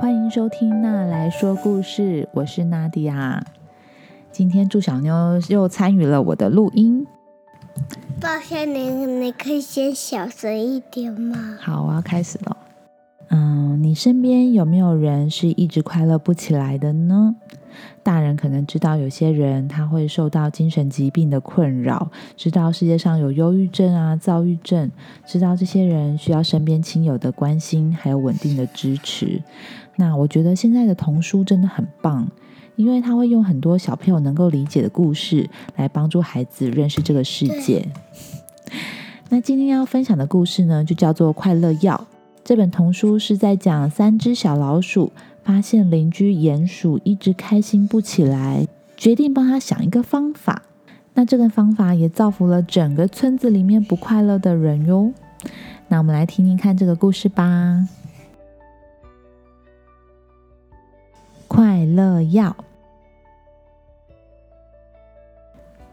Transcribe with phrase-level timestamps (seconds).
[0.00, 3.44] 欢迎收听娜来说故事，我是娜迪亚。
[4.32, 7.06] 今天祝小妞又参与了我的录音。
[8.18, 11.58] 抱歉，你你可以先小声一点吗？
[11.60, 12.56] 好，我要开始了。
[13.28, 17.36] 嗯，你身边有没有人是一直快乐不起来的呢？
[18.10, 24.90] 大人可能知道有些人他会受到精神疾病的困扰，知道世界上有忧郁症啊、躁郁症，
[25.24, 29.40] 知道这些人需要身边亲友的关心还有稳定的支持。
[29.94, 32.28] 那我觉得现在的童书真的很棒，
[32.74, 37.86] 因为他会用很多小朋友能够理解的故事来帮助孩子认识这个世界。
[39.28, 42.08] 那今天要分享的故事呢，就叫做《快乐药》。
[42.42, 50.62] 这本童书是在讲三只小老鼠发现邻居鼹鼠一直开心不起来，决定帮他想一个方法。
[51.14, 55.12] 那这个方法也造福了整个村子里面不快乐的人哟。
[55.88, 57.88] 那我们来听听看这个故事吧。
[61.48, 62.56] 快乐药。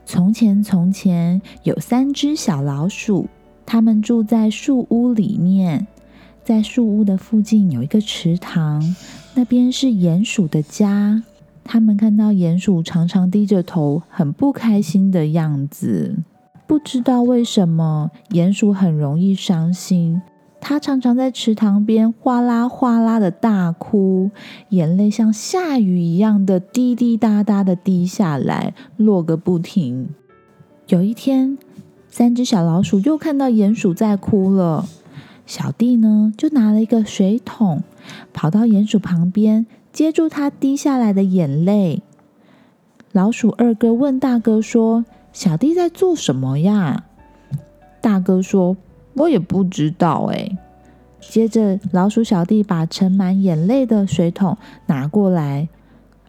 [0.05, 3.27] 从前，从前有三只小老鼠，
[3.65, 5.87] 它们住在树屋里面。
[6.47, 8.95] 在树屋的附近有一个池塘，
[9.35, 11.21] 那边是鼹鼠的家。
[11.65, 16.19] 他们看到鼹鼠常常低着头，很不开心的样子。
[16.65, 20.21] 不知道为什么，鼹鼠很容易伤心。
[20.61, 24.31] 它常常在池塘边哗啦哗啦的大哭，
[24.69, 30.07] 眼泪像下雨一样的滴滴答答的滴下来，落个不停。
[30.87, 31.57] 有一天，
[32.07, 34.85] 三只小老鼠又看到鼹鼠在哭了。
[35.47, 37.81] 小弟呢，就拿了一个水桶，
[38.33, 42.03] 跑到鼹鼠旁边，接住它滴下来的眼泪。
[43.13, 47.05] 老鼠二哥问大哥说：“小弟在做什么呀？”
[48.01, 48.75] 大哥说
[49.15, 50.51] ：“我也不知道。”哎，
[51.21, 55.69] 接着老鼠小弟把盛满眼泪的水桶拿过来，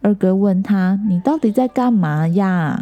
[0.01, 2.81] 二哥问他：“你到底在干嘛呀？”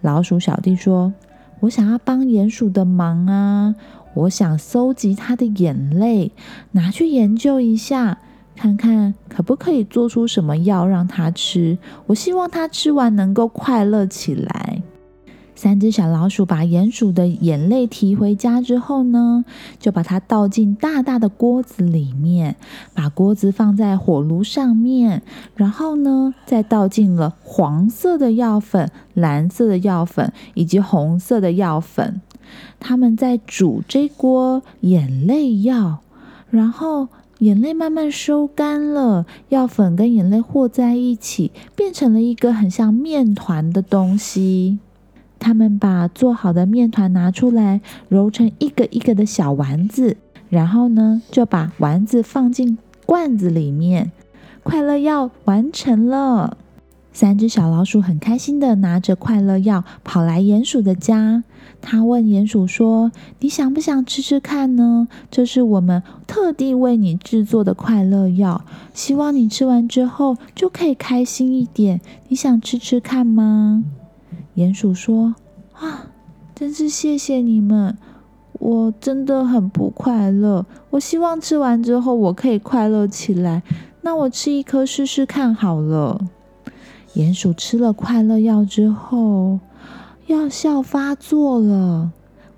[0.00, 1.12] 老鼠小弟说
[1.60, 3.74] ：“我想要帮鼹鼠的忙啊。”
[4.14, 6.32] 我想搜集他的眼泪，
[6.72, 8.18] 拿去研究一下，
[8.56, 11.76] 看看可不可以做出什么药让他吃。
[12.06, 14.82] 我希望他吃完能够快乐起来。
[15.56, 19.44] 三只小老鼠把鼹鼠的眼泪提回家之后呢，
[19.78, 22.56] 就把它倒进大大的锅子里面，
[22.92, 25.22] 把锅子放在火炉上面，
[25.54, 32.20] 然后呢，再倒进了黄色的药粉、蓝色的药粉以及红色的药粉。
[32.80, 36.00] 他们在煮这锅眼泪药，
[36.50, 44.78] 然后眼泪慢慢收干了，药粉跟眼泪和在一起，变成了一个很像面团的东西。
[45.38, 50.16] 他们把做好的面团拿出来，揉成一个一个的小丸子，
[50.48, 54.10] 然后呢，就把丸子放进罐子里面。
[54.62, 56.56] 快乐药完成了。
[57.14, 61.44] 三只小老鼠很开心的拿着快乐药跑来鼹鼠的家。
[61.80, 65.06] 他问鼹鼠说：“你想不想吃吃看呢？
[65.30, 72.00] 这是我们特地为你制作的快乐药，希望你吃完之后就可以开心一点。
[72.26, 73.84] 你想吃吃看吗？”
[74.56, 75.36] 鼹鼠说
[75.78, 76.06] ：“啊，
[76.52, 77.96] 真是谢谢你们！
[78.58, 80.66] 我真的很不快乐。
[80.90, 83.62] 我希望吃完之后我可以快乐起来。
[84.02, 86.20] 那我吃一颗试试看好了。”
[87.14, 89.60] 鼹鼠吃了快乐药之后，
[90.26, 92.10] 药效发作了。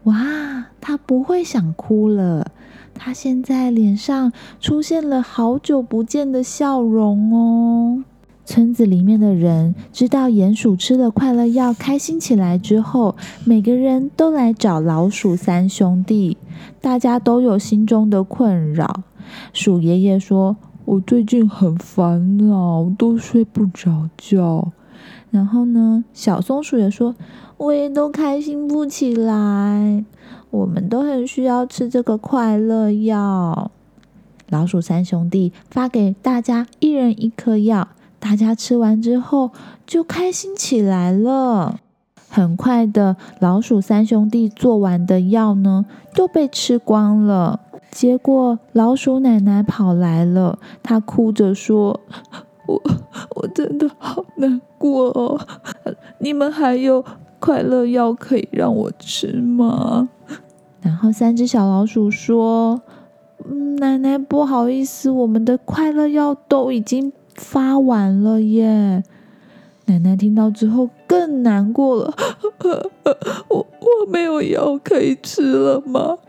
[0.04, 2.50] 哇，它不会想哭了。
[2.94, 8.04] 它现在脸上出现了好久不见的笑容哦。
[8.46, 16.38] 村子里面的人知道鼹鼠吃了快乐药，开心起来之后，每个人都来找老鼠三兄弟。
[16.80, 19.02] 大家都有心中的困扰。
[19.52, 20.56] 鼠爷爷说。
[20.86, 24.70] 我最近很烦恼，都睡不着觉。
[25.30, 27.12] 然后呢，小松鼠也说，
[27.56, 30.04] 我也都开心不起来。
[30.50, 33.72] 我们都很需要吃这个快乐药。
[34.48, 37.88] 老鼠三兄弟发给大家一人一颗药，
[38.20, 39.50] 大家吃完之后
[39.84, 41.80] 就开心起来了。
[42.28, 45.84] 很快的，老鼠三兄弟做完的药呢，
[46.14, 47.58] 都被吃光了。
[47.96, 51.98] 结果老鼠奶奶跑来了，她哭着说
[52.68, 52.82] ：“我
[53.34, 55.40] 我真的好难过哦，
[56.18, 57.02] 你们还有
[57.40, 60.10] 快乐药可以让我吃吗？”
[60.84, 62.82] 然后三只小老鼠说
[63.80, 69.02] ：“奶奶不好意思，我们的快乐药都已经发完了耶。”
[69.88, 72.14] 奶奶听到之后更难过了，
[73.48, 76.16] 我我没有药可以吃了吗？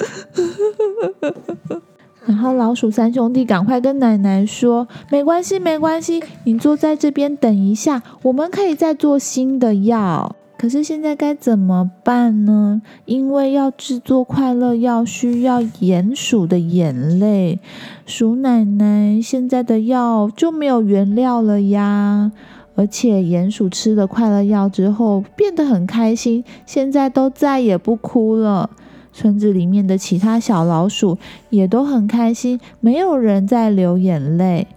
[2.25, 10.35] 然后老鼠三兄弟赶快跟奶奶说：“没关系，没关系，你坐在这边等一下，我们可以再做新的药。
[10.57, 12.81] 可是现在该怎么办呢？
[13.05, 17.59] 因为要制作快乐药需要鼹鼠的眼泪，
[18.05, 22.31] 鼠奶奶现在的药就没有原料了呀。
[22.77, 28.69] 而且鼹鼠吃了快乐药之后变得很开心，现在都再也不哭了。”
[29.11, 31.17] 村子里面的其他小老鼠
[31.49, 34.67] 也都很开心，没有人在流眼泪。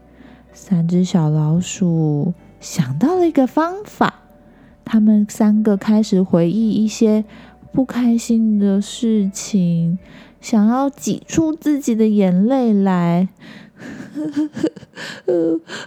[0.55, 4.15] 三只小老鼠想到了一个方法，
[4.83, 7.25] 他们三个开始回忆一些
[7.73, 9.99] 不开心的事情，
[10.41, 13.29] 想要挤出自己的眼泪来。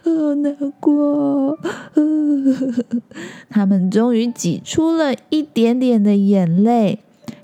[0.04, 1.58] 好难过！
[3.50, 7.00] 他们终于挤出了一点点的眼泪。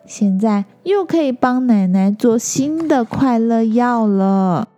[0.08, 4.70] 现在又可以帮奶奶做新的快乐药了。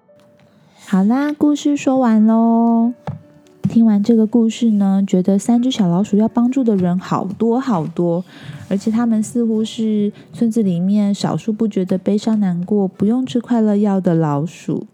[0.86, 2.92] 好啦，故事说完喽。
[3.72, 8.22] 听完这个故事呢，觉得三只小老鼠要帮助的人好多好多，
[8.68, 14.86] 而且他们似乎是村子里面少数不觉得悲伤难过、不用吃快乐药的老鼠。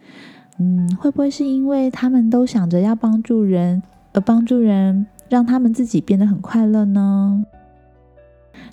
[0.59, 3.81] 嗯，会不会是因为他们都想着要帮助人，
[4.13, 7.44] 而帮助人让他们自己变得很快乐呢？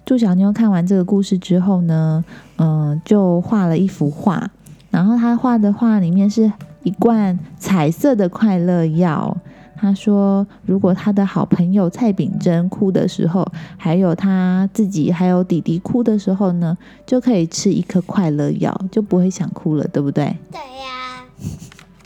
[0.04, 2.22] 祝小妞看完这个故事之后呢，
[2.58, 4.50] 嗯，就画了一幅画。
[4.90, 6.52] 然后他画的画里面是
[6.82, 9.34] 一罐彩色的快乐药。
[9.76, 20.36] 他说，如果他的好朋友蔡炳珍哭的时候，还有他自己还有弟弟哭的时候呢，就可以吃一颗快乐药，就不会想哭了，对不对？
[20.50, 21.24] 对呀。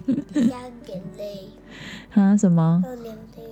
[0.06, 0.42] 流
[0.86, 1.48] 眼泪。
[2.14, 2.36] 啊？
[2.36, 2.82] 什么？
[2.84, 3.42] 流眼泪。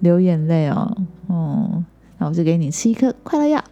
[0.00, 0.96] 流眼泪哦。
[1.28, 1.84] 哦，
[2.18, 3.64] 那我就给你吃一颗快乐药。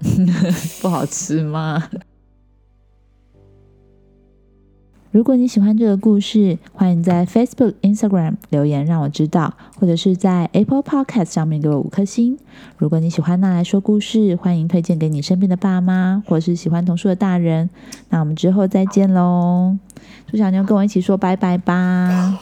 [0.80, 1.90] 不好吃吗？
[5.10, 12.38] 如果你喜欢这个故事，欢迎在 Facebook、Instagram 留言让我知道，或者是在 Apple Podcast 上面给我五颗星。
[12.78, 17.68] 如果你喜欢那来说故事，欢迎推荐给你身边的爸妈，或是喜欢童书的大人。
[18.10, 19.76] 那我们之后再见喽！
[20.30, 22.38] 朱小妞跟我一起说拜拜吧！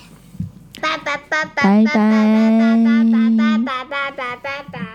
[0.81, 4.88] 拜拜拜拜拜拜拜拜拜拜拜拜拜拜拜。